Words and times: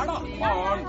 her, 0.00 0.06
da, 0.06 0.20
Maren. 0.38 0.80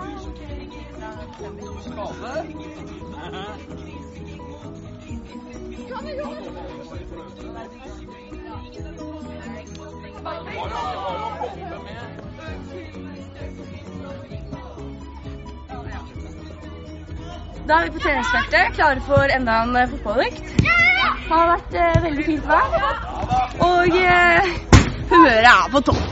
Da 17.67 17.77
er 17.77 17.83
vi 17.83 17.91
på 17.91 17.99
treningsfeltet, 17.99 18.73
klare 18.75 19.01
for 19.05 19.35
enda 19.35 19.61
en 19.63 19.75
eh, 19.75 19.89
fotballøkt. 19.89 20.41
Det 20.61 21.29
har 21.29 21.51
vært 21.53 21.77
eh, 21.79 21.99
veldig 22.03 22.25
fint 22.25 22.49
vær, 22.49 22.73
og 23.67 24.01
eh, 24.01 24.49
humøret 25.11 25.53
er 25.53 25.69
på 25.71 25.85
topp. 25.91 26.10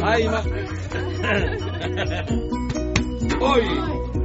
Nei, 0.00 0.28
men 0.28 0.44
Oi! 3.40 4.19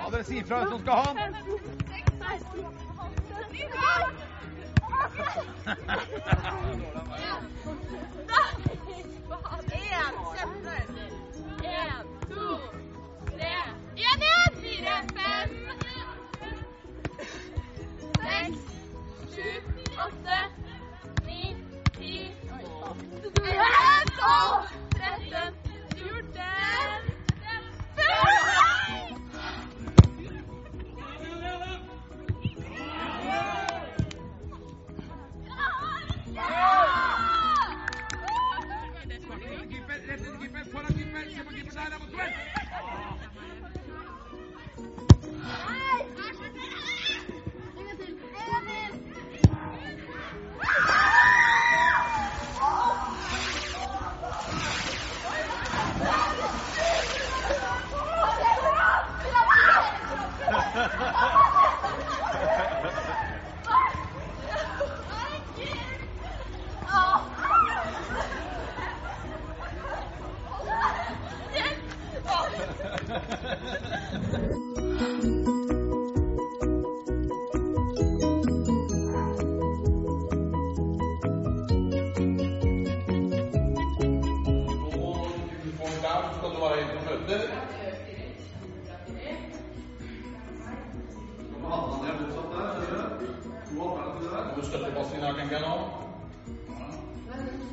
Ja, 0.00 0.08
dere 0.10 0.24
sier 0.24 0.44
fra 0.48 0.56
hvem 0.58 0.70
som 0.70 0.80
skal 0.80 0.94
ha 0.96 1.08
den. 1.12 1.34
Keeper, 3.50 4.30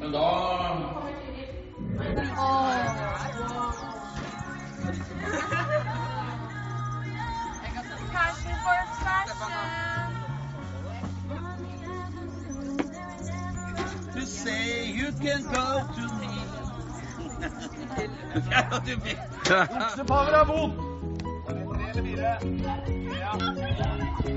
Men 0.07 0.13
da 0.13 0.56
you 15.07 15.13
can 15.13 15.43
go 15.43 15.81
to 15.95 16.01
me. 16.19 16.27
ja, 18.51 18.81
du 18.85 18.95
vet. 18.95 19.17
Oksepower 19.83 20.33
er 20.33 20.45
vond! 20.45 20.73
Tre 21.47 21.89
eller 21.89 22.03
fire? 22.03 22.37
Ja, 23.19 24.36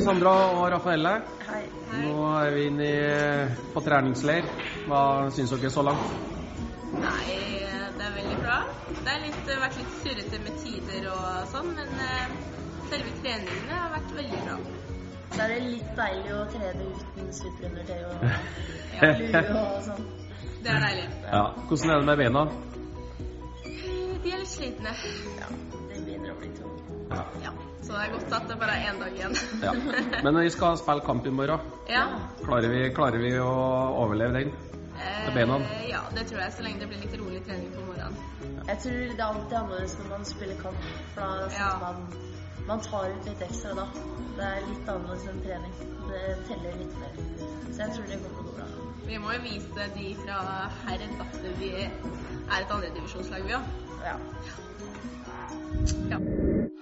Sandra 0.00 0.32
og 0.54 0.66
Rafaelle. 0.72 1.12
Hei. 1.48 1.62
Nå 2.02 2.14
er 2.38 2.50
vi 2.54 2.64
inne 2.68 2.86
i, 2.86 2.98
på 3.74 3.82
treningsleir. 3.82 4.46
Hva 4.88 5.00
syns 5.34 5.54
dere 5.54 5.70
så 5.72 5.84
langt? 5.86 6.12
Nei, 6.98 7.38
det 7.96 8.04
er 8.06 8.14
veldig 8.16 8.36
bra. 8.42 8.58
Det 8.90 9.14
har 9.14 9.62
vært 9.64 9.78
litt 9.80 9.96
surrete 10.02 10.40
med 10.44 10.60
tider 10.62 11.08
og 11.12 11.48
sånn, 11.52 11.72
men 11.76 12.04
eh, 12.04 12.36
selve 12.92 13.14
treningene 13.22 13.80
har 13.80 13.90
vært 13.96 14.14
veldig 14.20 14.42
bra. 14.44 14.58
Så 15.32 15.42
er 15.44 15.54
det 15.54 15.58
litt 15.66 15.90
deilig 15.98 16.36
å 16.36 16.44
trene 16.52 16.88
uten 16.92 17.32
superundertøy 17.40 17.98
og 18.08 18.28
ja, 18.98 19.12
lue 19.22 19.64
og 19.64 19.82
sånn. 19.88 20.06
Det 20.58 20.74
er 20.74 20.86
deilig. 20.86 21.08
Ja. 21.26 21.42
Hvordan 21.68 21.94
er 21.94 21.98
det 21.98 22.10
med 22.12 22.22
beina? 22.22 22.46
De 24.18 24.32
er 24.34 24.42
litt 24.42 24.52
slitne. 24.52 24.94
Ja, 25.38 25.52
det 25.88 26.02
begynner 26.04 26.34
å 26.34 26.40
bli 26.42 26.54
tungt. 26.58 26.97
Ja. 27.10 27.22
Ja, 27.42 27.52
så 27.82 27.92
det 27.94 28.00
er 28.04 28.10
godt 28.12 28.32
at 28.36 28.48
det 28.50 28.56
bare 28.60 28.74
er 28.76 28.90
én 28.92 28.98
dag 29.00 29.12
igjen. 29.16 29.36
ja. 29.62 29.72
Men 30.24 30.40
vi 30.42 30.50
skal 30.50 30.76
spille 30.80 31.00
kamp 31.06 31.26
i 31.26 31.30
morgen. 31.30 31.60
ja. 31.88 32.04
Klarer 32.44 32.68
vi, 32.72 32.82
klarer 32.96 33.18
vi 33.22 33.32
å 33.40 33.52
overleve 34.04 34.32
den? 34.42 34.52
Eh, 34.98 35.28
beina? 35.34 35.56
Ja, 35.88 36.00
det 36.14 36.26
tror 36.28 36.40
jeg, 36.42 36.52
så 36.56 36.62
lenge 36.66 36.80
det 36.82 36.88
blir 36.90 37.00
litt 37.04 37.14
rolig 37.20 37.40
trening 37.46 37.70
på 37.76 37.84
morgenen. 37.86 38.16
Jeg 38.68 38.78
tror 38.82 38.98
det 38.98 39.20
er 39.20 39.26
alltid 39.28 39.56
annerledes 39.60 39.94
når 40.00 40.08
man 40.10 40.24
spiller 40.28 40.58
kamp, 40.62 40.88
for 41.14 41.20
da 41.22 41.48
Ja. 41.58 41.70
man 41.84 42.02
man 42.68 42.80
tar 42.84 43.06
ut 43.14 43.24
litt 43.24 43.40
ekstra 43.46 43.70
da. 43.78 43.84
Det 44.36 44.44
er 44.44 44.66
litt 44.68 44.88
annerledes 44.92 45.28
enn 45.30 45.38
trening. 45.40 45.72
Det 46.10 46.24
teller 46.48 46.74
litt 46.82 46.98
mer. 47.00 47.14
Så 47.72 47.78
jeg 47.86 47.94
tror 47.94 48.04
det 48.10 48.18
går 48.26 48.50
bra. 48.58 48.66
Vi 49.06 49.16
må 49.22 49.32
jo 49.32 49.40
vise 49.46 49.86
de 49.94 50.10
fra 50.26 50.42
herren 50.84 51.16
at 51.24 51.38
vi 51.62 51.70
er 51.86 52.60
et 52.60 52.70
andredivisjonslag, 52.76 53.46
vi 53.48 53.56
òg. 53.56 53.72
Ja. 54.04 54.16
Ja. 56.10 56.47